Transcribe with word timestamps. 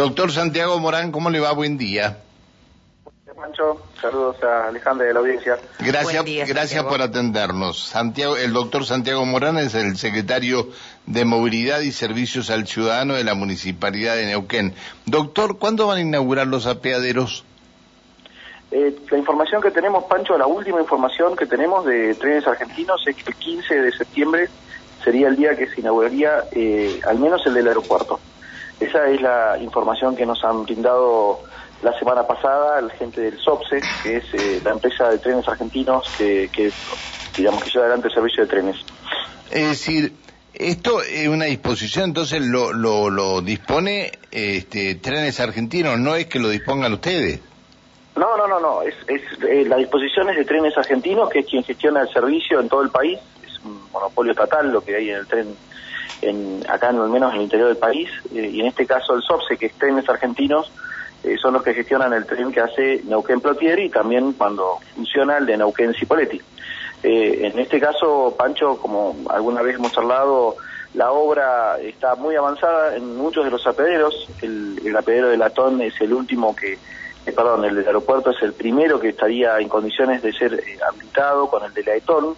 Doctor 0.00 0.32
Santiago 0.32 0.78
Morán, 0.78 1.12
¿cómo 1.12 1.28
le 1.28 1.40
va? 1.40 1.52
Buen 1.52 1.76
día. 1.76 2.16
Pancho, 3.36 3.82
saludos 4.00 4.42
a 4.42 4.68
Alejandra 4.68 5.06
de 5.06 5.12
la 5.12 5.20
audiencia. 5.20 5.58
Gracias, 5.78 6.24
día, 6.24 6.46
gracias 6.46 6.82
por 6.84 7.02
atendernos. 7.02 7.78
Santiago, 7.78 8.38
el 8.38 8.54
doctor 8.54 8.86
Santiago 8.86 9.26
Morán 9.26 9.58
es 9.58 9.74
el 9.74 9.98
secretario 9.98 10.70
de 11.04 11.26
Movilidad 11.26 11.80
y 11.80 11.92
Servicios 11.92 12.48
al 12.48 12.66
Ciudadano 12.66 13.12
de 13.12 13.24
la 13.24 13.34
Municipalidad 13.34 14.16
de 14.16 14.24
Neuquén. 14.24 14.72
Doctor, 15.04 15.58
¿cuándo 15.58 15.86
van 15.86 15.98
a 15.98 16.00
inaugurar 16.00 16.46
los 16.46 16.66
apeaderos? 16.66 17.44
Eh, 18.70 18.96
la 19.10 19.18
información 19.18 19.60
que 19.60 19.70
tenemos, 19.70 20.04
Pancho, 20.04 20.38
la 20.38 20.46
última 20.46 20.80
información 20.80 21.36
que 21.36 21.44
tenemos 21.44 21.84
de 21.84 22.14
trenes 22.14 22.46
argentinos 22.46 23.06
es 23.06 23.16
que 23.16 23.32
el 23.32 23.36
15 23.36 23.74
de 23.74 23.92
septiembre 23.92 24.48
sería 25.04 25.28
el 25.28 25.36
día 25.36 25.54
que 25.54 25.66
se 25.66 25.82
inauguraría 25.82 26.44
eh, 26.52 27.00
al 27.06 27.18
menos 27.18 27.44
el 27.44 27.52
del 27.52 27.68
aeropuerto. 27.68 28.18
Esa 28.80 29.06
es 29.08 29.20
la 29.20 29.58
información 29.60 30.16
que 30.16 30.24
nos 30.24 30.42
han 30.44 30.64
brindado 30.64 31.40
la 31.82 31.98
semana 31.98 32.26
pasada 32.26 32.80
la 32.80 32.92
gente 32.94 33.20
del 33.20 33.38
SOPSE, 33.38 33.80
que 34.02 34.16
es 34.16 34.34
eh, 34.34 34.60
la 34.64 34.72
empresa 34.72 35.08
de 35.08 35.18
trenes 35.18 35.46
argentinos 35.48 36.10
que, 36.16 36.50
que, 36.52 36.70
digamos, 37.36 37.62
que 37.62 37.70
lleva 37.70 37.86
adelante 37.86 38.08
el 38.08 38.14
servicio 38.14 38.42
de 38.44 38.48
trenes. 38.48 38.76
Es 39.50 39.68
decir, 39.68 40.12
esto 40.54 41.02
es 41.02 41.28
una 41.28 41.46
disposición, 41.46 42.06
entonces 42.06 42.40
lo, 42.42 42.72
lo, 42.72 43.08
lo 43.10 43.40
dispone 43.40 44.12
este, 44.30 44.96
Trenes 44.96 45.40
Argentinos, 45.40 45.98
no 45.98 46.16
es 46.16 46.26
que 46.26 46.38
lo 46.38 46.48
dispongan 46.48 46.92
ustedes. 46.92 47.40
No, 48.16 48.36
no, 48.36 48.46
no, 48.46 48.60
no. 48.60 48.82
Es, 48.82 48.94
es, 49.06 49.22
eh, 49.48 49.64
la 49.66 49.76
disposición 49.76 50.28
es 50.30 50.36
de 50.36 50.44
Trenes 50.44 50.76
Argentinos, 50.76 51.30
que 51.30 51.40
es 51.40 51.46
quien 51.46 51.64
gestiona 51.64 52.02
el 52.02 52.08
servicio 52.12 52.60
en 52.60 52.68
todo 52.68 52.82
el 52.82 52.90
país. 52.90 53.18
Un 53.64 53.90
monopolio 53.92 54.32
estatal 54.32 54.70
lo 54.70 54.82
que 54.82 54.96
hay 54.96 55.10
en 55.10 55.16
el 55.16 55.26
tren, 55.26 55.54
en, 56.22 56.64
acá 56.68 56.88
al 56.88 57.08
menos 57.08 57.32
en 57.32 57.38
el 57.38 57.42
interior 57.44 57.68
del 57.68 57.76
país. 57.76 58.08
Eh, 58.34 58.50
y 58.52 58.60
en 58.60 58.66
este 58.66 58.86
caso 58.86 59.14
el 59.14 59.22
SOPSE, 59.22 59.56
que 59.56 59.66
es 59.66 59.72
Trenes 59.74 60.08
Argentinos, 60.08 60.72
eh, 61.22 61.36
son 61.36 61.52
los 61.52 61.62
que 61.62 61.74
gestionan 61.74 62.12
el 62.14 62.24
tren 62.24 62.50
que 62.50 62.60
hace 62.60 63.02
Neuquén-Plotieri 63.04 63.84
y 63.84 63.90
también 63.90 64.32
cuando 64.32 64.78
funciona 64.94 65.36
el 65.36 65.46
de 65.46 65.58
Neuquén-Cipoletti. 65.58 66.40
Eh, 67.02 67.46
en 67.46 67.58
este 67.58 67.78
caso, 67.78 68.34
Pancho, 68.38 68.78
como 68.78 69.16
alguna 69.28 69.62
vez 69.62 69.76
hemos 69.76 69.92
charlado, 69.92 70.56
la 70.94 71.12
obra 71.12 71.78
está 71.78 72.14
muy 72.14 72.36
avanzada 72.36 72.96
en 72.96 73.16
muchos 73.16 73.44
de 73.44 73.50
los 73.50 73.66
apederos. 73.66 74.28
El, 74.40 74.80
el 74.84 74.96
apedero 74.96 75.28
de 75.28 75.36
Latón 75.36 75.80
es 75.82 75.98
el 76.00 76.12
último 76.12 76.54
que, 76.56 76.74
eh, 76.74 77.32
perdón, 77.32 77.64
el 77.64 77.76
del 77.76 77.86
aeropuerto 77.86 78.30
es 78.30 78.42
el 78.42 78.54
primero 78.54 78.98
que 78.98 79.10
estaría 79.10 79.58
en 79.58 79.68
condiciones 79.68 80.22
de 80.22 80.32
ser 80.32 80.62
habilitado 80.88 81.48
con 81.48 81.64
el 81.64 81.72
de 81.74 81.84
la 81.84 81.94
Etón. 81.96 82.34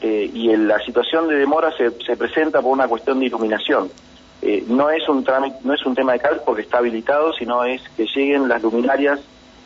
Eh, 0.00 0.30
y 0.32 0.50
el- 0.50 0.66
la 0.68 0.78
situación 0.80 1.28
de 1.28 1.36
demora 1.36 1.70
se, 1.76 1.90
se 2.04 2.16
presenta 2.16 2.60
por 2.62 2.72
una 2.72 2.88
cuestión 2.88 3.20
de 3.20 3.26
iluminación. 3.26 3.90
Eh, 4.42 4.64
no 4.68 4.88
es 4.90 5.06
un 5.08 5.22
trámite, 5.24 5.58
no 5.64 5.74
es 5.74 5.84
un 5.84 5.94
tema 5.94 6.12
de 6.12 6.20
cal 6.20 6.40
porque 6.46 6.62
está 6.62 6.78
habilitado, 6.78 7.32
sino 7.34 7.62
es 7.64 7.82
que 7.96 8.06
lleguen 8.06 8.48
las 8.48 8.62
luminarias 8.62 9.20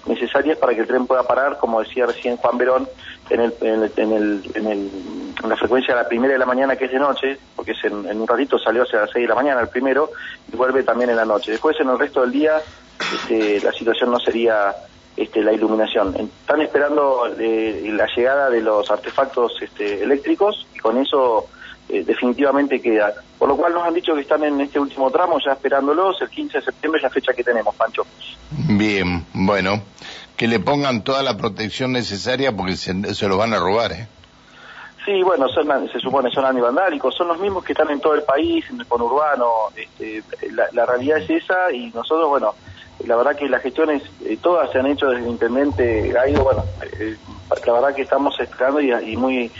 necesarias 0.07 0.59
para 0.59 0.75
que 0.75 0.81
el 0.83 0.87
tren 0.87 1.07
pueda 1.07 1.23
parar, 1.23 1.59
como 1.59 1.81
decía 1.81 2.05
recién 2.07 2.37
Juan 2.37 2.59
Verón, 2.59 2.89
en, 3.31 3.41
el, 3.41 3.55
en, 3.63 3.83
el, 3.85 3.93
en, 3.97 4.13
el, 4.13 4.43
en, 4.55 4.67
en 5.43 5.49
la 5.49 5.57
frecuencia 5.57 5.95
de 5.95 6.03
la 6.03 6.09
primera 6.09 6.33
de 6.35 6.39
la 6.39 6.45
mañana 6.47 6.77
que 6.77 6.87
es 6.87 6.91
de 6.93 6.99
noche, 6.99 7.39
porque 7.57 7.73
es 7.73 7.85
en, 7.85 8.21
un 8.21 8.27
ratito 8.27 8.59
salió 8.59 8.83
hacia 8.83 9.01
las 9.01 9.11
6 9.13 9.23
de 9.25 9.29
la 9.29 9.35
mañana 9.35 9.61
el 9.63 9.69
primero, 9.69 10.11
y 10.53 10.57
vuelve 10.57 10.83
también 10.83 11.09
en 11.11 11.17
la 11.17 11.25
noche. 11.25 11.53
Después 11.53 11.79
en 11.81 11.89
el 11.89 11.99
resto 11.99 12.21
del 12.21 12.33
día 12.33 12.61
este, 13.15 13.61
la 13.63 13.73
situación 13.73 14.11
no 14.11 14.19
sería 14.19 14.75
este, 15.17 15.43
la 15.43 15.53
iluminación. 15.53 16.15
Están 16.17 16.61
esperando 16.61 17.27
eh, 17.39 17.91
la 17.93 18.07
llegada 18.15 18.51
de 18.51 18.61
los 18.61 18.91
artefactos 18.91 19.53
este, 19.61 20.03
eléctricos 20.03 20.67
y 20.75 20.79
con 20.79 20.99
eso 20.99 21.49
eh, 21.89 22.03
definitivamente 22.05 22.81
queda. 22.81 23.15
Por 23.39 23.49
lo 23.49 23.57
cual 23.57 23.75
nos 23.75 23.87
han 23.87 23.95
dicho 23.95 24.15
que 24.15 24.23
están 24.23 24.43
en 24.45 24.61
este 24.61 24.81
último 24.81 25.11
tramo 25.11 25.39
ya 25.45 25.53
esperándolos. 25.53 26.21
El 26.23 26.29
15 26.29 26.59
de 26.59 26.65
septiembre 26.65 26.99
es 26.99 27.03
la 27.03 27.11
fecha 27.11 27.33
que 27.33 27.45
tenemos, 27.45 27.75
Pancho. 27.75 28.07
Bien, 28.51 29.25
bueno, 29.33 29.83
que 30.37 30.49
le 30.49 30.61
pongan 30.61 31.05
toda 31.05 31.23
la 31.23 31.37
protección 31.37 31.93
necesaria 31.93 32.57
porque 32.57 32.77
se, 32.77 33.15
se 33.15 33.29
los 33.29 33.39
van 33.39 33.53
a 33.53 33.59
robar, 33.59 33.93
¿eh? 33.93 34.09
Sí, 35.05 35.23
bueno, 35.23 35.49
son, 35.49 35.89
se 35.91 36.01
supone 36.01 36.31
son 36.31 36.47
antivandálicos, 36.47 37.15
son 37.15 37.29
los 37.29 37.39
mismos 37.39 37.63
que 37.63 37.73
están 37.73 37.91
en 37.91 38.01
todo 38.01 38.15
el 38.15 38.23
país, 38.23 38.65
en 38.71 38.81
el 38.81 38.87
conurbano. 38.87 39.47
Este, 39.77 40.23
la, 40.53 40.67
la 40.73 40.87
realidad 40.87 41.19
es 41.19 41.31
esa 41.31 41.71
y 41.73 41.91
nosotros, 41.91 42.29
bueno, 42.29 42.55
la 43.07 43.17
verdad 43.17 43.37
que 43.37 43.49
las 43.49 43.63
gestiones 43.63 44.03
eh, 44.25 44.39
todas 44.41 44.71
se 44.71 44.79
han 44.79 44.87
hecho 44.87 45.07
desde 45.07 45.25
el 45.25 45.31
intendente 45.31 46.09
Gaido, 46.11 46.45
bueno, 46.45 46.65
eh, 46.99 47.17
la 47.67 47.73
verdad 47.73 47.95
que 47.95 48.03
estamos 48.03 48.39
esperando 48.41 48.81
y, 48.81 49.17
muy 49.17 49.51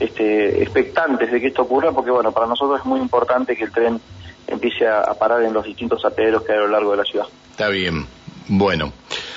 este, 0.00 0.62
expectantes 0.62 1.30
de 1.30 1.40
que 1.40 1.48
esto 1.48 1.62
ocurra 1.62 1.92
porque, 1.92 2.10
bueno, 2.10 2.32
para 2.32 2.46
nosotros 2.46 2.80
es 2.80 2.86
muy 2.86 3.00
importante 3.00 3.56
que 3.56 3.64
el 3.64 3.72
tren 3.72 4.00
empiece 4.46 4.86
a, 4.86 5.12
parar 5.14 5.42
en 5.42 5.52
los 5.52 5.64
distintos 5.64 6.04
apederos 6.04 6.42
que 6.42 6.52
hay 6.52 6.58
a 6.58 6.62
lo 6.62 6.68
largo 6.68 6.92
de 6.92 6.96
la 6.98 7.04
ciudad. 7.04 7.26
Está 7.50 7.68
bien. 7.68 8.06
Bueno, 8.48 8.92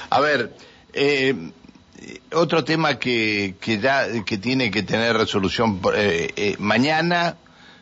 a 0.10 0.20
ver, 0.20 0.54
eh, 0.94 1.34
otro 2.34 2.64
tema 2.64 3.00
que, 3.00 3.56
que, 3.60 3.78
da, 3.78 4.08
que 4.26 4.38
tiene 4.38 4.72
que 4.72 4.84
tener 4.84 5.16
resolución. 5.16 5.80
eh, 5.96 6.32
eh, 6.36 6.56
mañana 6.60 7.36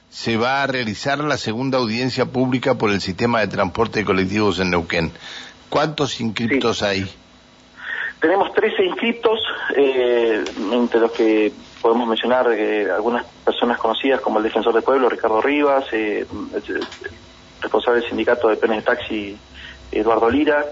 se 0.09 0.38
va 0.38 0.64
a 0.64 0.68
realizar 0.68 1.20
la 1.20 1.38
segunda 1.38 1.78
audiencia 1.78 2.26
pública 2.26 2.76
por 2.76 2.90
el 2.92 3.02
sistema 3.02 3.42
de 3.42 3.48
transporte 3.48 4.00
de 4.00 4.06
colectivos 4.06 4.59
en 4.59 4.72
Neuquén. 4.72 5.12
¿Cuántos 5.70 6.22
inscriptos 6.22 6.84
hay? 6.84 7.06
Tenemos 8.22 8.53
13 8.53 8.86
inscriptos, 8.86 9.40
eh, 9.76 10.44
entre 10.72 11.02
los 11.02 11.12
que 11.12 11.52
podemos 11.82 12.08
mencionar 12.08 12.50
eh, 12.53 12.90
algunas 12.90 13.26
personas 13.44 13.78
conocidas 13.78 14.22
como 14.22 14.38
el 14.38 14.44
defensor 14.46 14.74
del 14.74 14.84
pueblo, 14.84 15.09
Ricardo 15.09 15.42
Rivas, 15.42 15.86
eh, 15.92 16.26
el, 16.53 16.76
el 16.78 16.88
responsable 17.62 18.00
del 18.00 18.09
sindicato 18.09 18.47
de 18.47 18.56
penes 18.56 18.78
de 18.78 18.84
taxi, 18.84 19.38
Eduardo 19.91 20.29
Lira, 20.29 20.66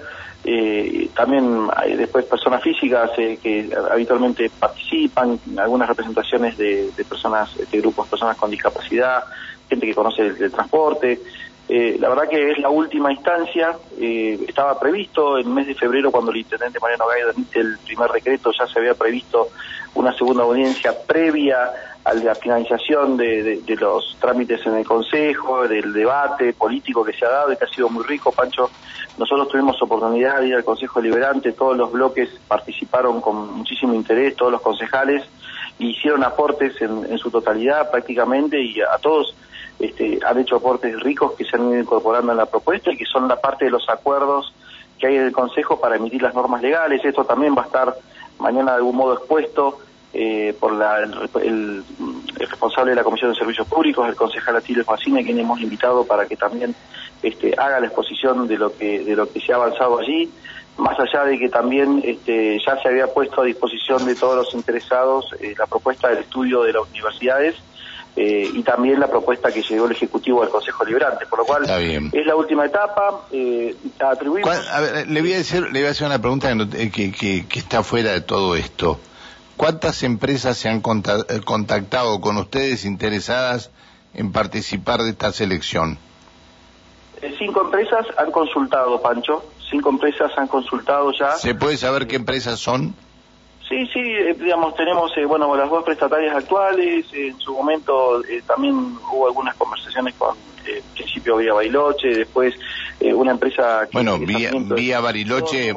eh, 0.46 1.10
también 1.16 1.68
hay 1.74 1.96
después 1.96 2.26
personas 2.26 2.62
físicas 2.62 3.12
eh, 3.18 3.40
que 3.42 3.70
habitualmente 3.92 4.50
participan, 4.50 5.40
algunas 5.58 5.88
representaciones 5.88 6.58
de, 6.58 6.92
personas, 7.08 7.56
de 7.56 7.80
grupos, 7.80 8.08
personas 8.08 8.36
con 8.36 8.52
discapacidad, 8.52 9.24
gente 9.70 9.86
que 9.86 9.96
conoce 9.96 10.24
el, 10.24 10.52
transporte. 10.52 11.22
Eh, 11.70 11.96
la 11.98 12.10
verdad 12.10 12.28
que 12.28 12.52
es 12.52 12.60
la 12.60 12.70
última 12.70 13.14
instancia, 13.14 13.78
eh, 13.98 14.38
estaba 14.46 14.78
previsto 14.78 15.38
en 15.38 15.48
el 15.48 15.54
mes 15.54 15.68
de 15.68 15.76
febrero 15.76 16.12
cuando 16.12 16.32
el 16.32 16.38
intendente 16.38 16.78
Mariano 16.82 17.08
Gaido 17.08 17.32
emite 17.32 17.62
el 17.62 17.78
primer 17.78 18.12
decreto, 18.12 18.52
ya 18.52 18.68
se 18.68 18.80
había 18.80 18.96
previsto 18.96 19.48
una 19.96 20.14
segunda 20.14 20.44
audiencia 20.44 20.94
previa 21.08 21.72
a 22.06 22.14
la 22.14 22.36
finalización 22.36 23.16
de, 23.18 23.62
de- 23.62 23.76
los 23.76 24.18
trámites 24.20 24.66
en 24.66 24.76
el 24.76 24.86
Consejo, 24.86 25.68
del 25.68 25.94
debate 25.94 26.54
político 26.54 27.04
que 27.04 27.14
se 27.14 27.26
ha 27.26 27.30
dado 27.30 27.54
y 27.54 27.58
que 27.58 27.66
ha 27.66 27.70
sido 27.70 27.90
muy 27.90 28.04
rico, 28.04 28.32
Pancho. 28.32 28.70
Nosotros 29.18 29.48
tuvimos 29.50 29.82
oportunidad 29.82 30.40
de 30.42 30.48
ir 30.50 30.56
al 30.56 30.64
Consejo 30.64 31.00
Liberante, 31.02 31.54
todos 31.54 31.78
los 31.78 31.92
bloques 31.92 32.30
participaron 32.48 33.22
con 33.22 33.58
muchísimo 33.58 33.94
interés, 33.94 34.36
todos 34.36 34.52
los 34.52 34.62
concejales, 34.62 35.24
hicieron 35.80 36.24
aportes 36.24 36.80
en, 36.82 37.06
en 37.12 37.18
su 37.18 37.32
totalidad 37.32 37.90
prácticamente 37.90 38.62
y 38.62 38.80
a 38.82 38.98
todos 39.02 39.36
este, 39.80 40.20
han 40.26 40.40
hecho 40.40 40.58
aportes 40.58 41.00
ricos 41.00 41.34
que 41.34 41.46
se 41.46 41.56
han 41.56 41.70
ido 41.70 41.80
incorporando 41.80 42.32
en 42.32 42.38
la 42.38 42.46
propuesta 42.46 42.92
y 42.92 42.98
que 42.98 43.06
son 43.06 43.28
la 43.28 43.38
parte 43.40 43.66
de 43.66 43.72
los 43.72 43.88
acuerdos 43.90 44.54
que 45.00 45.08
hay 45.08 45.16
en 45.16 45.24
el 45.24 45.32
Consejo 45.32 45.80
para 45.80 45.96
emitir 45.96 46.22
las 46.22 46.34
normas 46.36 46.62
legales. 46.62 47.04
Esto 47.04 47.26
también 47.26 47.56
va 47.58 47.64
a 47.64 47.66
estar 47.66 47.96
mañana 48.40 48.72
de 48.72 48.78
algún 48.78 48.96
modo 48.96 49.14
expuesto 49.16 49.80
eh, 50.14 50.56
por 50.60 50.74
la- 50.74 51.00
el, 51.00 51.14
el- 51.44 51.84
el 52.40 52.48
responsable 52.50 52.92
de 52.92 52.96
la 52.98 53.04
Comisión 53.04 53.32
de 53.32 53.38
Servicios 53.38 53.68
Públicos, 53.68 54.08
el 54.08 54.16
concejal 54.16 54.56
Atilio 54.56 54.84
Facine, 54.84 55.24
quien 55.24 55.40
hemos 55.40 55.60
invitado 55.60 56.06
para 56.06 56.26
que 56.28 56.36
también 56.38 56.76
este, 57.24 57.54
haga 57.58 57.80
la 57.80 57.88
exposición 57.88 58.48
de 58.48 58.58
lo 58.58 58.76
que 58.78 59.00
de 59.04 59.16
lo 59.16 59.32
que 59.32 59.40
se 59.42 59.52
ha 59.54 59.56
avanzado 59.56 60.00
allí, 60.00 60.30
más 60.78 60.98
allá 61.00 61.26
de 61.26 61.38
que 61.40 61.50
también 61.50 62.02
este, 62.06 62.60
ya 62.66 62.80
se 62.82 62.90
había 62.90 63.08
puesto 63.08 63.42
a 63.42 63.46
disposición 63.46 64.06
de 64.06 64.16
todos 64.16 64.36
los 64.36 64.54
interesados 64.54 65.26
eh, 65.40 65.54
la 65.58 65.66
propuesta 65.68 66.10
del 66.10 66.20
estudio 66.20 66.64
de 66.64 66.74
las 66.74 66.84
universidades 66.90 67.56
eh, 68.16 68.48
y 68.54 68.62
también 68.62 69.00
la 69.00 69.08
propuesta 69.08 69.52
que 69.52 69.64
llegó 69.64 69.86
el 69.88 69.94
Ejecutivo 69.94 70.42
del 70.42 70.50
Consejo 70.52 70.86
Liberante, 70.86 71.26
por 71.26 71.40
lo 71.40 71.46
cual 71.46 71.64
es 72.14 72.26
la 72.28 72.36
última 72.36 72.66
etapa, 72.66 73.22
eh, 73.32 73.76
atribuimos... 74.00 74.48
¿Cuál- 74.48 74.68
a 74.72 74.82
ver, 74.82 75.08
le 75.10 75.22
voy 75.22 75.34
a 75.34 75.38
decir, 75.38 75.64
le 75.72 75.80
voy 75.80 75.88
a 75.88 75.92
hacer 75.92 76.06
una 76.06 76.20
pregunta 76.20 76.52
eh, 76.52 76.92
que, 76.92 77.12
que- 77.12 77.48
que 77.48 77.60
está 77.60 77.82
fuera 77.82 78.12
de 78.12 78.22
todo 78.22 78.56
esto. 78.56 79.00
¿Cuántas 79.58 80.04
empresas 80.04 80.58
se 80.58 80.70
han 80.70 80.78
eh, 80.78 81.42
contactado 81.46 82.20
con 82.22 82.38
ustedes 82.38 82.86
interesadas 82.86 83.72
en 84.14 84.32
participar 84.32 85.02
de 85.02 85.12
esta 85.12 85.32
selección? 85.32 85.98
Eh, 87.22 87.34
Cinco 87.38 87.62
empresas 87.62 88.06
han 88.18 88.32
consultado, 88.32 89.02
Pancho. 89.02 89.46
Cinco 89.70 89.90
empresas 89.90 90.32
han 90.38 90.48
consultado 90.48 91.12
ya. 91.18 91.32
¿Se 91.34 91.56
puede 91.56 91.78
saber 91.78 92.08
qué 92.08 92.16
empresas 92.16 92.60
son? 92.60 92.96
Sí, 93.70 93.88
sí, 93.94 94.00
eh, 94.00 94.36
digamos, 94.40 94.76
tenemos, 94.76 95.12
eh, 95.18 95.26
bueno, 95.26 95.56
las 95.56 95.70
dos 95.70 95.84
prestatarias 95.84 96.36
actuales. 96.36 97.06
eh, 97.14 97.28
en 97.30 97.40
su 97.40 97.54
momento 97.54 98.24
eh, 98.26 98.44
también 98.46 98.76
hubo 99.12 99.28
algunas 99.28 99.56
conversaciones 99.56 100.14
con, 100.16 100.36
eh, 100.66 100.78
en 100.78 100.84
principio 100.96 101.38
vía 101.38 101.54
Bailoche, 101.54 102.10
después 102.10 102.54
una 103.00 103.32
empresa 103.32 103.82
que... 103.86 103.92
Bueno, 103.94 104.18
que 104.20 104.26
vía, 104.26 104.52
vía 104.54 105.00
Bariloche. 105.00 105.74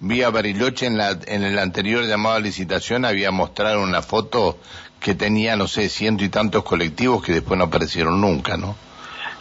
Vía 0.00 0.30
Bariloche 0.30 0.86
en, 0.86 0.98
la, 0.98 1.16
en 1.26 1.42
el 1.42 1.58
anterior 1.58 2.04
llamado 2.04 2.36
a 2.36 2.40
licitación 2.40 3.04
había 3.04 3.30
mostrado 3.30 3.82
una 3.82 4.02
foto 4.02 4.58
que 4.98 5.14
tenía, 5.14 5.56
no 5.56 5.66
sé, 5.68 5.88
ciento 5.88 6.24
y 6.24 6.28
tantos 6.28 6.64
colectivos 6.64 7.22
que 7.22 7.32
después 7.32 7.56
no 7.58 7.64
aparecieron 7.64 8.20
nunca, 8.20 8.56
¿no? 8.56 8.74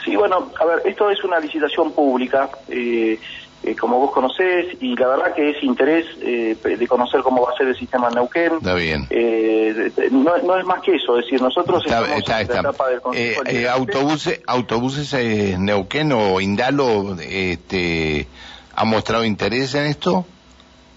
Sí, 0.05 0.15
bueno, 0.15 0.51
a 0.59 0.65
ver, 0.65 0.81
esto 0.85 1.09
es 1.09 1.23
una 1.23 1.39
licitación 1.39 1.91
pública. 1.91 2.49
eh, 2.69 3.19
eh, 3.61 3.75
como 3.75 3.99
vos 3.99 4.11
conocés, 4.11 4.77
y 4.79 4.95
la 4.95 5.09
verdad 5.09 5.33
que 5.35 5.49
es 5.49 5.61
interés 5.63 6.05
eh, 6.21 6.55
de 6.63 6.87
conocer 6.87 7.19
cómo 7.21 7.41
va 7.41 7.51
a 7.51 7.57
ser 7.57 7.67
el 7.67 7.75
sistema 7.75 8.09
Neuquén. 8.09 8.53
Está 8.53 8.73
bien. 8.73 9.05
Eh, 9.09 9.91
no, 10.11 10.37
no, 10.37 10.57
es 10.57 10.65
más 10.65 10.81
que 10.81 10.95
eso, 10.95 11.17
es 11.17 11.25
decir, 11.25 11.41
nosotros 11.41 11.83
está, 11.85 11.99
estamos 11.99 12.19
está, 12.19 12.41
en 12.41 12.47
la 12.47 12.59
etapa 12.61 12.87
del 12.87 13.01
Consejo 13.01 13.41
eh, 13.45 13.67
autobuses, 13.67 14.41
autobuses 14.47 15.59
Neuquén 15.59 16.13
o 16.13 16.39
Indalo 16.39 17.17
este, 17.19 18.27
ha 18.75 18.85
mostrado 18.85 19.25
interés 19.25 19.75
en 19.75 19.87
esto. 19.87 20.25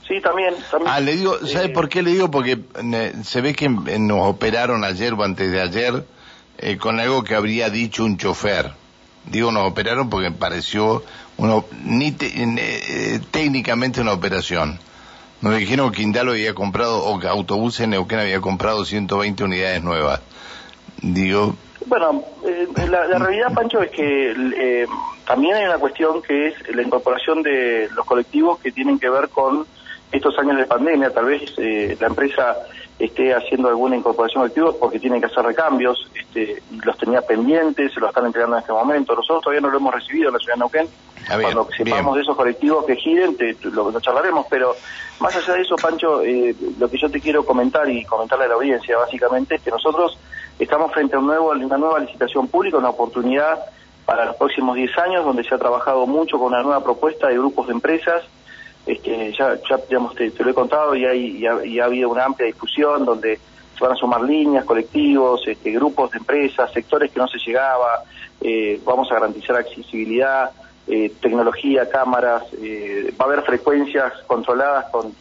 Sí, 0.06 0.20
también. 0.20 0.54
también 0.70 0.92
ah, 0.92 1.00
le 1.00 1.16
digo, 1.16 1.38
¿sabe 1.46 1.68
por 1.68 1.88
qué 1.88 2.02
le 2.02 2.10
digo? 2.10 2.30
Porque 2.30 2.58
se 3.24 3.40
ve 3.40 3.54
que 3.54 3.68
nos 3.68 4.26
operaron 4.26 4.84
ayer 4.84 5.14
o 5.14 5.22
antes 5.22 5.50
de 5.50 5.60
ayer 5.60 6.04
con 6.78 7.00
algo 7.00 7.24
que 7.24 7.34
habría 7.34 7.70
dicho 7.70 8.04
un 8.04 8.18
chofer. 8.18 8.72
Digo, 9.24 9.52
nos 9.52 9.70
operaron 9.70 10.10
porque 10.10 10.30
pareció 10.32 11.02
uno, 11.36 11.64
ni 11.84 12.14
eh, 12.20 13.20
técnicamente 13.30 14.00
una 14.00 14.12
operación. 14.12 14.78
Nos 15.40 15.56
dijeron 15.56 15.90
que 15.90 16.02
Indalo 16.02 16.32
había 16.32 16.54
comprado, 16.54 17.04
o 17.04 17.18
que 17.18 17.26
Autobuses 17.26 17.88
Neuquén 17.88 18.20
había 18.20 18.40
comprado 18.40 18.84
120 18.84 19.44
unidades 19.44 19.82
nuevas. 19.82 20.20
Digo... 21.00 21.56
Bueno, 21.86 22.24
eh, 22.46 22.68
la, 22.88 23.18
realidad, 23.18 23.52
Pancho, 23.52 23.82
es 23.82 23.90
que 23.90 24.30
eh, 24.30 24.86
también 25.26 25.56
hay 25.56 25.64
una 25.64 25.78
cuestión 25.78 26.22
que 26.22 26.48
es 26.48 26.54
la 26.74 26.82
incorporación 26.82 27.42
de 27.42 27.88
los 27.92 28.06
colectivos 28.06 28.60
que 28.60 28.70
tienen 28.70 29.00
que 29.00 29.10
ver 29.10 29.28
con 29.30 29.66
estos 30.12 30.38
años 30.38 30.58
de 30.58 30.66
pandemia. 30.66 31.10
Tal 31.10 31.24
vez 31.24 31.58
la 31.58 32.06
empresa 32.06 32.56
esté 32.98 33.34
haciendo 33.34 33.68
alguna 33.68 33.96
incorporación 33.96 34.44
activa 34.44 34.72
porque 34.78 35.00
tienen 35.00 35.20
que 35.20 35.26
hacer 35.26 35.44
recambios, 35.44 36.08
este, 36.14 36.62
los 36.84 36.96
tenía 36.98 37.20
pendientes, 37.22 37.92
se 37.92 38.00
lo 38.00 38.08
están 38.08 38.26
entregando 38.26 38.56
en 38.56 38.60
este 38.60 38.72
momento. 38.72 39.14
Nosotros 39.14 39.42
todavía 39.42 39.60
no 39.60 39.70
lo 39.70 39.78
hemos 39.78 39.94
recibido 39.94 40.28
en 40.28 40.34
la 40.34 40.38
ciudad 40.38 40.54
de 40.54 40.58
Neuquén. 40.60 40.88
Ah, 41.28 41.38
Cuando 41.40 41.68
sepamos 41.76 42.16
de 42.16 42.22
esos 42.22 42.36
colectivos 42.36 42.84
que 42.84 42.96
giren, 42.96 43.36
lo, 43.62 44.00
charlaremos, 44.00 44.46
pero 44.50 44.74
más 45.20 45.34
allá 45.36 45.54
de 45.54 45.62
eso, 45.62 45.76
Pancho, 45.76 46.22
eh, 46.22 46.54
lo 46.78 46.88
que 46.88 46.98
yo 46.98 47.08
te 47.10 47.20
quiero 47.20 47.44
comentar 47.44 47.88
y 47.88 48.04
comentarle 48.04 48.46
a 48.46 48.48
la 48.48 48.54
audiencia 48.54 48.96
básicamente 48.98 49.56
es 49.56 49.62
que 49.62 49.70
nosotros 49.70 50.18
estamos 50.58 50.92
frente 50.92 51.16
a 51.16 51.20
un 51.20 51.26
nuevo, 51.26 51.50
una 51.50 51.78
nueva 51.78 52.00
licitación 52.00 52.48
pública, 52.48 52.78
una 52.78 52.90
oportunidad 52.90 53.60
para 54.04 54.24
los 54.26 54.36
próximos 54.36 54.74
10 54.74 54.98
años, 54.98 55.24
donde 55.24 55.44
se 55.44 55.54
ha 55.54 55.58
trabajado 55.58 56.06
mucho 56.06 56.38
con 56.38 56.48
una 56.48 56.62
nueva 56.62 56.82
propuesta 56.82 57.28
de 57.28 57.34
grupos 57.34 57.68
de 57.68 57.72
empresas 57.72 58.22
este, 58.86 59.32
ya, 59.32 59.58
ya 59.68 59.76
digamos, 59.88 60.14
te, 60.14 60.32
lo 60.38 60.50
he 60.50 60.54
contado 60.54 60.94
y, 60.96 61.04
hay, 61.04 61.46
ha 61.46 61.84
habido 61.84 62.08
una 62.10 62.24
amplia 62.24 62.46
discusión 62.46 63.04
donde 63.04 63.38
se 63.76 63.84
van 63.84 63.92
a 63.92 63.96
sumar 63.96 64.22
líneas, 64.22 64.64
colectivos, 64.64 65.42
este, 65.46 65.70
grupos 65.70 66.10
de 66.10 66.18
empresas, 66.18 66.72
sectores 66.72 67.10
que 67.10 67.18
no 67.18 67.28
se 67.28 67.38
llegaba, 67.38 68.02
eh, 68.40 68.80
vamos 68.84 69.10
a 69.10 69.14
garantizar 69.14 69.56
accesibilidad, 69.56 70.50
eh, 70.88 71.12
tecnología, 71.20 71.88
cámaras, 71.88 72.42
eh, 72.60 73.14
va 73.20 73.26
a 73.26 73.28
haber 73.28 73.42
frecuencias 73.42 74.12
controladas 74.26 74.86
con 74.90 75.14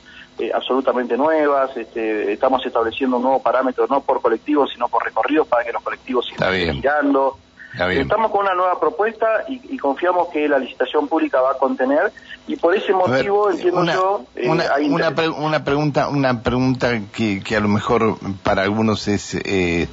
absolutamente 0.56 1.16
nuevas, 1.16 1.78
este, 1.78 2.34
estamos 2.34 2.66
estableciendo 2.66 3.18
un 3.18 3.24
nuevo 3.24 3.44
parámetro 3.44 3.86
no 3.88 4.02
por 4.02 4.24
colectivos 4.24 4.72
sino 4.74 4.88
por 4.88 5.04
recorridos 5.04 5.46
para 5.46 5.64
que 5.64 5.72
los 5.72 5.84
colectivos 5.84 6.26
sigan 6.26 6.74
girando. 6.74 7.38
Estamos 7.74 8.32
con 8.32 8.42
una 8.42 8.54
nueva 8.54 8.80
propuesta 8.80 9.46
y, 9.48 9.78
confiamos 9.78 10.28
que 10.30 10.48
la 10.48 10.60
licitación 10.60 11.08
pública 11.08 11.42
va 11.42 11.52
a 11.52 11.58
contener 11.58 12.12
y 12.48 12.56
por 12.56 12.76
ese 12.76 12.94
motivo 12.94 13.50
entiendo 13.50 13.86
yo 13.86 14.26
eh, 14.36 14.50
una, 14.50 15.16
una, 15.38 15.64
pregunta 15.64 16.10
una 16.10 16.44
pregunta 16.44 17.02
que, 17.12 17.42
que 17.42 17.56
a 17.56 17.60
lo 17.60 17.68
mejor 17.68 18.18
para 18.44 18.64
algunos 18.64 19.08
es 19.08 19.36
eh, 19.36 19.88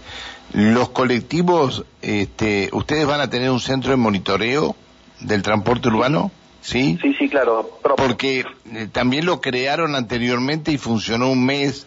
los 0.52 0.90
colectivos 0.90 1.84
este, 2.02 2.68
ustedes 2.72 3.06
van 3.06 3.20
a 3.20 3.30
tener 3.30 3.50
un 3.50 3.60
centro 3.60 3.90
de 3.90 3.96
monitoreo 3.96 4.74
del 5.20 5.42
transporte 5.42 5.88
urbano 5.88 6.30
sí 6.60 6.98
sí 7.00 7.14
sí 7.14 7.28
claro 7.28 7.78
porque 7.96 8.44
eh, 8.72 8.88
también 8.90 9.24
lo 9.24 9.40
crearon 9.40 9.94
anteriormente 9.94 10.72
y 10.72 10.78
funcionó 10.78 11.30
un 11.30 11.46
mes 11.46 11.86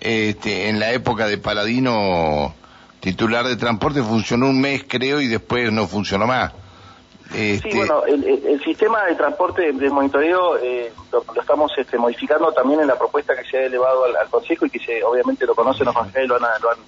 este, 0.00 0.68
en 0.68 0.78
la 0.78 0.92
época 0.92 1.26
de 1.26 1.38
Paladino 1.38 2.54
titular 3.06 3.46
de 3.46 3.54
transporte, 3.54 4.02
funcionó 4.02 4.48
un 4.48 4.60
mes 4.60 4.84
creo 4.88 5.20
y 5.20 5.28
después 5.28 5.70
no 5.70 5.86
funcionó 5.86 6.26
más. 6.26 6.52
Este... 7.32 7.70
Sí, 7.70 7.76
bueno, 7.76 8.04
el, 8.04 8.60
sistema 8.64 9.04
de 9.04 9.14
transporte 9.14 9.72
de 9.72 9.90
monitoreo 9.90 10.58
eh, 10.58 10.92
lo, 11.12 11.24
estamos 11.40 11.70
este, 11.78 11.98
modificando 11.98 12.50
también 12.50 12.80
en 12.80 12.88
la 12.88 12.98
propuesta 12.98 13.36
que 13.36 13.48
se 13.48 13.58
ha 13.58 13.66
elevado 13.66 14.06
al, 14.06 14.28
Consejo 14.28 14.66
y 14.66 14.70
que 14.70 14.80
se, 14.80 15.04
obviamente 15.04 15.46
lo 15.46 15.54
conocen 15.54 15.86
los 15.86 15.94
consejeros 15.94 16.40
lo 16.40 16.46
han, 16.48 16.60
lo, 16.60 16.70
han, 16.70 16.78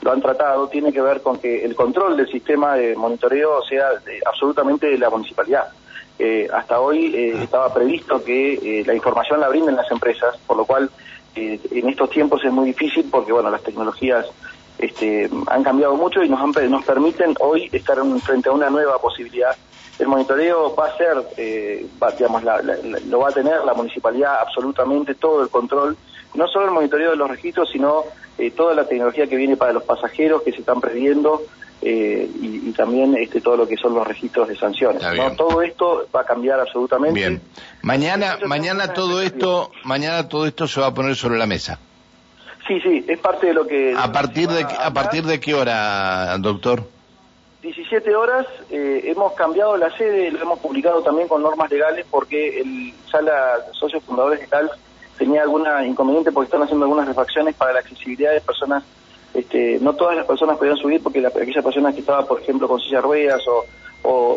lo 0.00 0.12
han 0.12 0.22
tratado, 0.22 0.66
tiene 0.68 0.90
que 0.94 1.02
ver 1.02 1.20
con 1.20 1.38
que 1.38 1.62
el 1.62 1.74
control 1.74 2.16
del 2.16 2.28
sistema 2.28 2.74
de 2.74 2.96
monitoreo 2.96 3.62
sea 3.68 3.88
absolutamente 4.24 4.86
de 4.86 4.96
la 4.96 5.10
municipalidad. 5.10 5.68
Eh, 6.18 6.48
hasta 6.54 6.80
hoy 6.80 7.14
eh, 7.14 7.34
ah. 7.36 7.42
estaba 7.42 7.74
previsto 7.74 8.24
que 8.24 8.82
la 8.86 8.94
información 8.94 9.40
la 9.40 9.48
brinden 9.48 9.76
las 9.76 9.90
empresas, 9.90 10.38
por 10.46 10.56
lo 10.56 10.64
cual 10.64 10.88
en 11.34 11.86
estos 11.90 12.08
tiempos 12.08 12.42
es 12.46 12.50
muy 12.50 12.64
difícil 12.64 13.08
porque, 13.10 13.30
bueno, 13.30 13.50
las 13.50 13.62
tecnologías 13.62 14.24
este, 14.78 15.30
han 15.46 15.62
cambiado 15.62 15.96
mucho 15.96 16.22
y 16.22 16.28
nos, 16.28 16.40
nos 16.40 16.84
permiten 16.84 17.34
hoy 17.40 17.68
estar 17.72 17.98
frente 18.22 18.48
a 18.48 18.52
una 18.52 18.70
nueva 18.70 18.98
posibilidad. 18.98 19.56
El 19.98 20.08
monitoreo 20.08 20.74
va 20.74 20.88
a 20.88 20.96
ser, 20.96 21.16
eh, 21.38 21.86
digamos, 22.18 22.42
lo 23.06 23.18
va 23.18 23.28
a 23.28 23.32
tener 23.32 23.64
la 23.64 23.72
municipalidad 23.72 24.40
absolutamente 24.40 25.14
todo 25.14 25.42
el 25.42 25.48
control, 25.48 25.96
no 26.34 26.46
solo 26.48 26.66
el 26.66 26.72
monitoreo 26.72 27.12
de 27.12 27.16
los 27.16 27.30
registros, 27.30 27.70
sino 27.70 28.04
eh, 28.36 28.50
toda 28.50 28.74
la 28.74 28.86
tecnología 28.86 29.26
que 29.26 29.36
viene 29.36 29.56
para 29.56 29.72
los 29.72 29.84
pasajeros 29.84 30.42
que 30.42 30.52
se 30.52 30.58
están 30.58 30.80
previendo 30.80 31.42
eh, 31.80 32.28
y, 32.40 32.72
también 32.72 33.16
este, 33.16 33.40
todo 33.40 33.56
lo 33.56 33.68
que 33.68 33.76
son 33.76 33.94
los 33.94 34.06
registros 34.06 34.48
de 34.48 34.56
sanciones. 34.56 35.02
Todo 35.36 35.62
esto 35.62 36.06
va 36.14 36.22
a 36.22 36.24
cambiar 36.24 36.60
absolutamente. 36.60 37.18
Bien. 37.18 37.40
Mañana, 37.82 38.38
mañana 38.44 38.92
todo 38.92 39.22
esto, 39.22 39.70
mañana 39.84 40.28
todo 40.28 40.46
esto 40.46 40.66
se 40.66 40.80
va 40.80 40.88
a 40.88 40.94
poner 40.94 41.16
sobre 41.16 41.38
la 41.38 41.46
mesa. 41.46 41.78
Sí, 42.66 42.80
sí, 42.80 43.04
es 43.06 43.18
parte 43.18 43.46
de 43.48 43.54
lo 43.54 43.66
que... 43.66 43.94
¿A 43.96 44.10
partir 44.10 44.48
de, 44.48 44.62
a, 44.64 44.92
partir 44.92 45.24
de 45.24 45.38
qué 45.38 45.54
hora, 45.54 46.36
doctor? 46.38 46.82
17 47.62 48.14
horas, 48.14 48.46
eh, 48.70 49.02
hemos 49.04 49.32
cambiado 49.32 49.76
la 49.76 49.90
sede, 49.96 50.30
lo 50.30 50.40
hemos 50.40 50.58
publicado 50.60 51.02
también 51.02 51.26
con 51.26 51.42
normas 51.42 51.70
legales 51.70 52.06
porque 52.10 52.60
el 52.60 52.92
sala 53.10 53.58
socios 53.72 54.04
fundadores 54.04 54.40
de 54.40 54.46
CALF 54.46 54.70
tenía 55.18 55.42
alguna 55.42 55.84
inconveniente 55.84 56.30
porque 56.30 56.46
están 56.46 56.62
haciendo 56.62 56.84
algunas 56.84 57.08
refacciones 57.08 57.54
para 57.56 57.72
la 57.72 57.80
accesibilidad 57.80 58.32
de 58.32 58.40
personas, 58.40 58.84
este, 59.36 59.78
no 59.80 59.94
todas 59.94 60.16
las 60.16 60.26
personas 60.26 60.56
podían 60.56 60.76
subir 60.76 61.02
porque 61.02 61.20
la, 61.20 61.28
aquella 61.28 61.62
persona 61.62 61.92
que 61.92 62.00
estaba, 62.00 62.24
por 62.26 62.40
ejemplo, 62.40 62.66
con 62.66 62.80
silla 62.80 63.02
ruedas 63.02 63.42
o, 63.46 63.64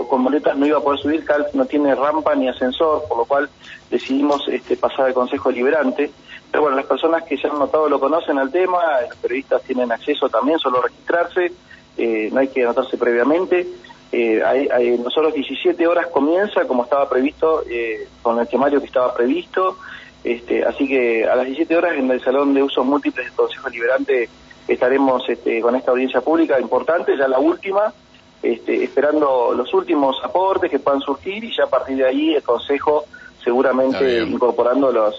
con 0.07 0.24
boletas 0.24 0.57
no 0.57 0.66
iba 0.66 0.80
a 0.80 0.81
poder 0.81 1.00
subir, 1.00 1.24
CALF 1.24 1.54
no 1.54 1.63
tiene 1.66 1.94
rampa 1.94 2.34
ni 2.34 2.50
ascensor, 2.50 3.04
por 3.07 3.19
lo 3.19 3.25
cual 3.25 3.48
decidimos 3.92 4.48
este, 4.50 4.75
pasar 4.75 5.06
al 5.06 5.13
Consejo 5.13 5.50
Deliberante. 5.50 6.09
Pero 6.52 6.64
bueno, 6.64 6.78
las 6.78 6.88
personas 6.88 7.24
que 7.24 7.38
se 7.38 7.47
han 7.47 7.59
notado 7.59 7.88
lo 7.88 8.00
conocen 8.00 8.40
al 8.40 8.52
tema, 8.52 8.80
los 9.07 9.16
periodistas 9.18 9.62
tienen 9.62 9.92
acceso 9.92 10.28
también, 10.28 10.57
solo 10.57 10.81
registrarse, 10.81 11.52
eh, 11.97 12.30
no 12.31 12.40
hay 12.40 12.47
que 12.47 12.64
anotarse 12.64 12.97
previamente. 12.97 13.68
Eh, 14.12 14.42
hay, 14.44 14.97
nosotros 14.97 15.35
17 15.35 15.85
horas 15.88 16.07
comienza 16.07 16.66
como 16.66 16.83
estaba 16.83 17.07
previsto, 17.07 17.64
eh, 17.69 18.07
con 18.24 18.40
el 18.40 18.47
temario 18.47 18.80
que 18.80 18.88
estaba 18.88 19.14
previsto, 19.14 19.78
este, 20.24 20.66
así 20.66 20.88
que 20.88 21.26
a 21.26 21.35
las 21.35 21.45
17 21.45 21.78
horas 21.78 21.94
en 21.95 22.09
el 22.09 22.19
Salón 22.21 22.56
de 22.56 22.64
Usos 22.64 22.83
Múltiples 22.83 23.28
del 23.28 23.35
Consejo 23.35 23.69
Liberante 23.69 24.30
estaremos 24.69 25.28
este, 25.28 25.61
con 25.61 25.76
esta 25.76 25.92
audiencia 25.92 26.21
pública 26.21 26.59
importante, 26.59 27.18
ya 27.18 27.28
la 27.28 27.40
última, 27.40 27.94
este, 28.42 28.83
esperando 28.83 29.54
los 29.54 29.73
últimos 29.73 30.16
aportes 30.23 30.71
que 30.71 30.80
puedan 30.80 31.02
surgir 31.02 31.44
y 31.44 31.56
ya 31.56 31.66
a 31.66 31.69
partir 31.69 31.97
de 31.97 32.06
ahí 32.06 32.35
el 32.35 32.44
Consejo 32.44 33.06
seguramente 33.44 34.21
incorporando 34.21 34.92
los, 34.92 35.16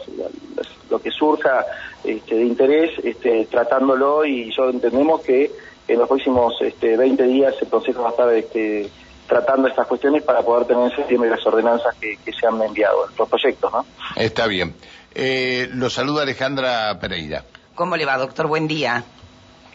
lo 0.89 0.99
que 1.01 1.11
surja 1.11 1.65
este, 2.05 2.35
de 2.35 2.45
interés, 2.45 2.91
este, 3.03 3.47
tratándolo 3.47 4.25
y 4.25 4.55
yo 4.55 4.71
entendemos 4.71 5.21
que 5.23 5.51
en 5.89 5.99
los 5.99 6.09
próximos 6.09 6.55
este, 6.61 6.97
20 6.97 7.23
días 7.25 7.55
el 7.61 7.69
Consejo 7.69 8.03
va 8.03 8.09
a 8.09 8.11
estar 8.13 8.33
este, 8.35 8.91
tratando 9.27 9.69
estas 9.69 9.87
cuestiones 9.87 10.23
para 10.23 10.43
poder 10.43 10.67
tener 10.67 10.91
en 10.91 10.97
septiembre 10.97 11.31
las 11.31 11.45
ordenanzas 11.47 11.95
que, 11.97 12.19
se 12.33 12.47
han 12.47 12.61
enviado, 12.63 13.07
los 13.19 13.29
proyectos, 13.29 13.73
¿no? 13.73 13.85
Está 14.17 14.47
bien. 14.47 14.75
Eh, 15.15 15.69
lo 15.73 15.91
saluda 15.91 16.23
Alejandra 16.23 16.99
Pereira. 17.01 17.45
¿Cómo 17.75 17.97
le 17.97 18.05
va, 18.05 18.19
doctor? 18.19 18.47
Buen 18.47 18.69
día. 18.69 19.05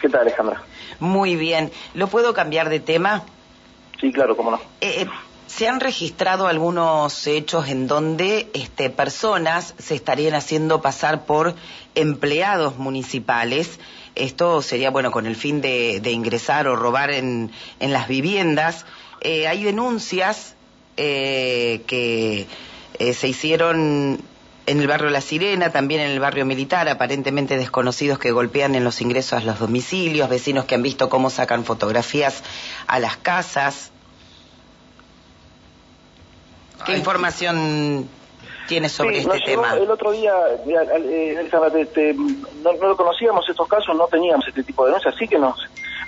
¿Qué 0.05 0.09
tal, 0.09 0.21
Alejandra? 0.21 0.61
Muy 0.99 1.35
bien. 1.35 1.71
¿Lo 1.95 2.05
puedo 2.05 2.35
cambiar 2.35 2.69
de 2.69 2.79
tema? 2.79 3.23
Sí, 3.99 4.11
claro, 4.11 4.37
cómo 4.37 4.51
no. 4.51 4.57
Eh, 4.79 5.01
eh 5.01 5.07
se 5.47 5.67
han 5.67 5.79
registrado 5.79 6.45
algunos 6.45 7.25
hechos 7.25 7.69
en 7.69 7.87
donde 7.87 8.51
este, 8.53 8.91
personas 8.91 9.73
se 9.79 9.95
estarían 9.95 10.35
haciendo 10.35 10.79
pasar 10.79 11.25
por 11.25 11.55
empleados 11.95 12.77
municipales. 12.77 13.79
Esto 14.13 14.61
sería, 14.61 14.91
bueno, 14.91 15.09
con 15.09 15.25
el 15.25 15.35
fin 15.35 15.59
de, 15.61 15.99
ingresar 16.11 16.67
o 16.67 16.75
robar 16.75 17.09
en, 17.09 17.51
las 17.79 18.07
viviendas. 18.07 18.85
Eh, 19.21 19.47
hay 19.47 19.63
denuncias 19.63 20.55
eh, 20.97 21.81
que 21.87 22.45
eh, 22.99 23.13
se 23.13 23.27
hicieron 23.27 24.19
en 24.67 24.79
el 24.81 24.87
barrio 24.87 25.09
La 25.09 25.21
Sirena, 25.21 25.71
también 25.71 26.01
en 26.01 26.09
el 26.11 26.19
barrio 26.19 26.45
militar, 26.45 26.87
aparentemente 26.89 27.57
desconocidos 27.57 28.17
que 28.19 28.31
golpean 28.31 28.73
en 28.75 28.83
los 28.83 28.99
ingresos 29.01 29.41
a 29.41 29.45
los 29.45 29.59
domicilios, 29.59 30.27
vecinos 30.29 30.65
que 30.65 30.75
han 30.75 30.81
visto 30.81 31.07
cómo 31.09 31.29
sacan 31.29 31.63
fotografías 31.65 32.43
a 32.87 32.99
las 32.99 33.17
casas. 33.17 33.91
¿Qué 36.85 36.97
información 36.97 38.07
tiene 38.67 38.89
sobre 38.89 39.15
Sí, 39.15 39.21
este 39.21 39.33
nos 39.35 39.43
tema. 39.45 39.73
El 39.75 39.89
otro 39.89 40.11
día, 40.11 40.33
eh, 40.67 41.35
Alejandra, 41.39 41.71
te- 41.71 41.85
te- 41.85 42.13
no, 42.13 42.73
no 42.73 42.87
lo 42.89 42.97
conocíamos 42.97 43.47
estos 43.49 43.67
casos, 43.67 43.95
no 43.95 44.07
teníamos 44.07 44.47
este 44.47 44.63
tipo 44.63 44.83
de 44.83 44.89
denuncias, 44.91 45.15
sí 45.17 45.27
que 45.27 45.37
nos, 45.39 45.55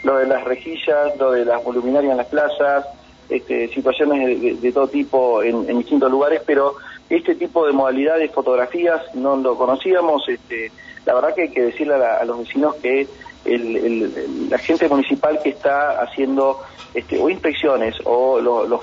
lo 0.03 0.17
de 0.17 0.25
las 0.27 0.43
rejillas, 0.43 1.15
lo 1.19 1.31
de 1.31 1.45
las 1.45 1.63
voluminarias 1.63 2.11
en 2.11 2.17
las 2.17 2.27
plazas, 2.27 2.85
este, 3.29 3.67
situaciones 3.73 4.25
de, 4.25 4.35
de- 4.35 4.53
de 4.55 4.71
todo 4.71 4.87
tipo 4.87 5.43
en, 5.43 5.69
en 5.69 5.77
distintos 5.79 6.09
lugares, 6.11 6.41
pero 6.45 6.75
este 7.09 7.35
tipo 7.35 7.65
de 7.65 7.73
modalidades, 7.73 8.31
fotografías, 8.31 9.01
no 9.15 9.35
lo 9.37 9.55
conocíamos. 9.57 10.27
Este, 10.27 10.71
la 11.05 11.13
verdad 11.13 11.33
que 11.35 11.43
hay 11.43 11.49
que 11.51 11.61
decirle 11.63 11.95
a, 11.95 11.97
la- 11.97 12.17
a 12.17 12.25
los 12.25 12.39
vecinos 12.39 12.75
que 12.75 13.07
el, 13.45 13.75
el- 13.77 14.49
la 14.49 14.57
gente 14.57 14.89
municipal 14.89 15.39
que 15.41 15.49
está 15.49 16.01
haciendo 16.01 16.59
este, 16.93 17.19
o 17.19 17.29
inspecciones 17.29 17.95
o 18.05 18.39
lo- 18.39 18.65
los, 18.67 18.81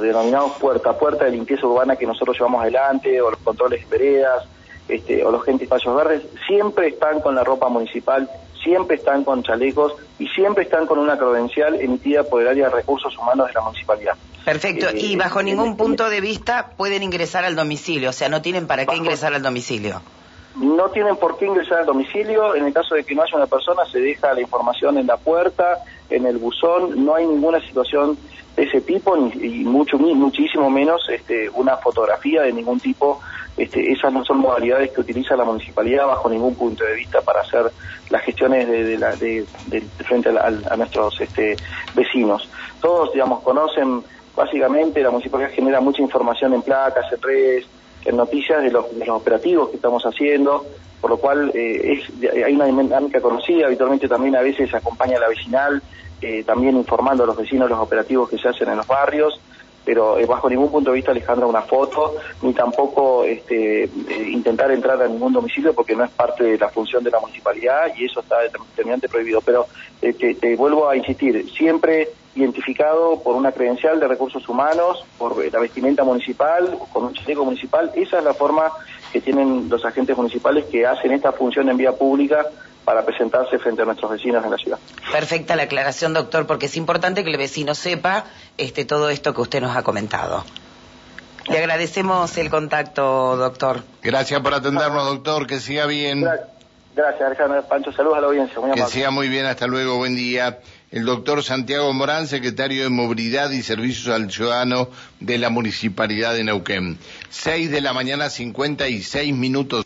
denominados 0.00 0.52
puerta 0.58 0.90
a 0.90 0.98
puerta 0.98 1.26
de 1.26 1.32
limpieza 1.32 1.66
urbana 1.66 1.96
que 1.96 2.06
nosotros 2.06 2.36
llevamos 2.36 2.62
adelante, 2.62 3.20
o 3.20 3.30
los 3.30 3.40
controles 3.40 3.88
de 3.88 3.98
veredas, 3.98 4.44
este, 4.88 5.24
o 5.24 5.30
los 5.30 5.44
gente 5.44 5.64
espacios 5.64 5.94
verdes, 5.94 6.22
siempre 6.48 6.88
están 6.88 7.20
con 7.20 7.34
la 7.36 7.44
ropa 7.44 7.68
municipal, 7.68 8.28
siempre 8.64 8.96
están 8.96 9.22
con 9.24 9.42
chalecos 9.42 9.94
y 10.18 10.26
siempre 10.28 10.64
están 10.64 10.86
con 10.86 10.98
una 10.98 11.16
credencial 11.16 11.80
emitida 11.80 12.24
por 12.24 12.42
el 12.42 12.48
área 12.48 12.68
de 12.68 12.74
recursos 12.74 13.16
humanos 13.16 13.46
de 13.48 13.52
la 13.54 13.60
municipalidad. 13.60 14.14
Perfecto, 14.44 14.86
Eh, 14.88 14.98
y 14.98 15.16
bajo 15.16 15.42
ningún 15.42 15.76
punto 15.76 16.08
de 16.08 16.20
vista 16.20 16.70
pueden 16.76 17.02
ingresar 17.02 17.44
al 17.44 17.54
domicilio, 17.56 18.10
o 18.10 18.12
sea, 18.12 18.28
no 18.28 18.40
tienen 18.42 18.66
para 18.66 18.82
qué 18.84 18.86
Bajo- 18.88 18.98
ingresar 18.98 19.34
al 19.34 19.42
domicilio. 19.42 20.02
No 20.56 20.90
tienen 20.90 21.16
por 21.16 21.38
qué 21.38 21.46
ingresar 21.46 21.78
al 21.80 21.86
domicilio, 21.86 22.56
en 22.56 22.66
el 22.66 22.72
caso 22.72 22.96
de 22.96 23.04
que 23.04 23.14
no 23.14 23.22
haya 23.22 23.36
una 23.36 23.46
persona 23.46 23.82
se 23.90 24.00
deja 24.00 24.32
la 24.34 24.40
información 24.40 24.98
en 24.98 25.06
la 25.06 25.16
puerta, 25.16 25.78
en 26.08 26.26
el 26.26 26.38
buzón, 26.38 27.04
no 27.04 27.14
hay 27.14 27.24
ninguna 27.24 27.60
situación 27.60 28.18
de 28.56 28.64
ese 28.64 28.80
tipo 28.80 29.16
ni, 29.16 29.30
y 29.60 29.64
mucho 29.64 29.96
mi- 29.96 30.12
muchísimo 30.14 30.68
menos 30.68 31.02
este, 31.08 31.48
una 31.50 31.76
fotografía 31.76 32.42
de 32.42 32.52
ningún 32.52 32.80
tipo. 32.80 33.20
Este, 33.56 33.92
esas 33.92 34.12
no 34.12 34.24
son 34.24 34.38
modalidades 34.38 34.90
que 34.92 35.00
utiliza 35.02 35.36
la 35.36 35.44
municipalidad 35.44 36.06
bajo 36.06 36.28
ningún 36.28 36.54
punto 36.56 36.82
de 36.84 36.94
vista 36.94 37.20
para 37.20 37.42
hacer 37.42 37.72
las 38.08 38.24
gestiones 38.24 38.66
de, 38.68 38.84
de 38.84 38.98
la- 38.98 39.16
de- 39.16 39.46
de- 39.66 39.80
de 39.96 40.04
frente 40.04 40.30
a, 40.30 40.32
la- 40.32 40.62
a 40.70 40.76
nuestros 40.76 41.14
este, 41.20 41.60
vecinos. 41.92 42.48
Todos, 42.80 43.12
digamos, 43.12 43.42
conocen 43.42 44.02
básicamente 44.40 45.02
la 45.02 45.10
municipalidad 45.10 45.50
genera 45.50 45.80
mucha 45.80 46.00
información 46.00 46.54
en 46.54 46.62
placas, 46.62 47.12
en 47.12 47.20
redes, 47.20 47.66
en 48.04 48.16
noticias 48.16 48.62
de 48.62 48.70
los, 48.70 48.86
operativos 49.08 49.68
que 49.68 49.76
estamos 49.76 50.02
haciendo, 50.04 50.64
por 51.00 51.10
lo 51.10 51.18
cual 51.18 51.50
eh, 51.54 51.92
es, 51.92 52.32
hay 52.32 52.54
una 52.54 52.64
dinámica 52.64 53.20
conocida, 53.20 53.66
habitualmente 53.66 54.08
también 54.08 54.36
a 54.36 54.40
veces 54.40 54.72
acompaña 54.74 55.18
a 55.18 55.20
la 55.20 55.28
vecinal, 55.28 55.82
eh, 56.22 56.42
también 56.44 56.76
informando 56.76 57.24
a 57.24 57.26
los 57.26 57.36
vecinos 57.36 57.68
los 57.68 57.78
operativos 57.78 58.30
que 58.30 58.38
se 58.38 58.48
hacen 58.48 58.70
en 58.70 58.78
los 58.78 58.86
barrios, 58.86 59.38
pero 59.84 60.18
eh, 60.18 60.26
bajo 60.26 60.48
ningún 60.48 60.70
punto 60.70 60.90
de 60.90 60.96
vista 60.96 61.10
Alejandra 61.10 61.46
una 61.46 61.62
foto, 61.62 62.16
ni 62.42 62.52
tampoco 62.52 63.24
este, 63.24 63.84
eh, 63.84 63.88
intentar 64.28 64.70
entrar 64.70 65.00
a 65.02 65.08
ningún 65.08 65.32
domicilio 65.32 65.74
porque 65.74 65.96
no 65.96 66.04
es 66.04 66.10
parte 66.10 66.44
de 66.44 66.58
la 66.58 66.68
función 66.68 67.02
de 67.02 67.10
la 67.10 67.20
municipalidad 67.20 67.92
y 67.96 68.04
eso 68.04 68.20
está 68.20 68.40
determinante 68.40 69.08
prohibido. 69.08 69.40
Pero 69.40 69.66
eh, 70.02 70.12
te, 70.12 70.34
te 70.34 70.56
vuelvo 70.56 70.88
a 70.88 70.96
insistir, 70.96 71.50
siempre 71.50 72.08
identificado 72.34 73.20
por 73.22 73.34
una 73.34 73.52
credencial 73.52 73.98
de 73.98 74.06
recursos 74.06 74.48
humanos, 74.48 75.04
por 75.18 75.36
la 75.52 75.58
vestimenta 75.58 76.04
municipal, 76.04 76.78
con 76.92 77.04
un 77.04 77.14
chaleco 77.14 77.44
municipal, 77.44 77.90
esa 77.94 78.18
es 78.18 78.24
la 78.24 78.34
forma 78.34 78.70
que 79.12 79.20
tienen 79.20 79.68
los 79.68 79.84
agentes 79.84 80.16
municipales 80.16 80.66
que 80.66 80.86
hacen 80.86 81.12
esta 81.12 81.32
función 81.32 81.68
en 81.68 81.76
vía 81.76 81.92
pública 81.92 82.46
para 82.90 83.04
presentarse 83.06 83.56
frente 83.60 83.82
a 83.82 83.84
nuestros 83.84 84.10
vecinos 84.10 84.44
en 84.44 84.50
la 84.50 84.56
ciudad. 84.56 84.76
Perfecta 85.12 85.54
la 85.54 85.62
aclaración, 85.62 86.12
doctor, 86.12 86.44
porque 86.48 86.66
es 86.66 86.76
importante 86.76 87.22
que 87.22 87.30
el 87.30 87.36
vecino 87.36 87.76
sepa 87.76 88.24
este, 88.58 88.84
todo 88.84 89.10
esto 89.10 89.32
que 89.32 89.40
usted 89.42 89.60
nos 89.60 89.76
ha 89.76 89.84
comentado. 89.84 90.44
Le 91.48 91.58
agradecemos 91.58 92.36
el 92.36 92.50
contacto, 92.50 93.36
doctor. 93.36 93.84
Gracias 94.02 94.40
por 94.40 94.54
atendernos, 94.54 95.04
doctor. 95.06 95.46
Que 95.46 95.60
siga 95.60 95.86
bien. 95.86 96.22
Gra- 96.22 96.40
Gracias, 96.96 97.22
Alejandra 97.22 97.62
Pancho. 97.62 97.92
Saludos 97.92 98.18
a 98.18 98.20
la 98.22 98.26
audiencia. 98.26 98.58
Muy 98.60 98.72
Que 98.72 98.84
siga 98.86 99.12
muy 99.12 99.28
bien. 99.28 99.46
Hasta 99.46 99.68
luego. 99.68 99.96
Buen 99.98 100.16
día. 100.16 100.58
El 100.90 101.04
doctor 101.04 101.44
Santiago 101.44 101.92
Morán, 101.92 102.26
secretario 102.26 102.82
de 102.82 102.88
Movilidad 102.88 103.50
y 103.52 103.62
Servicios 103.62 104.08
al 104.12 104.28
Ciudadano 104.32 104.88
de 105.20 105.38
la 105.38 105.48
Municipalidad 105.48 106.34
de 106.34 106.42
Neuquén. 106.42 106.98
Seis 107.28 107.70
de 107.70 107.80
la 107.80 107.92
mañana, 107.92 108.28
56 108.28 109.32
minutos. 109.32 109.78